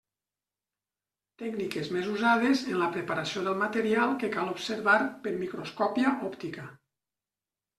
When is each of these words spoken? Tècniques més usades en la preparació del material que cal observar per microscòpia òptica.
Tècniques 1.41 1.91
més 1.97 2.07
usades 2.13 2.63
en 2.71 2.79
la 2.85 2.89
preparació 2.95 3.45
del 3.49 3.59
material 3.65 4.17
que 4.25 4.33
cal 4.37 4.51
observar 4.55 4.97
per 5.27 5.35
microscòpia 5.45 6.19
òptica. 6.33 6.67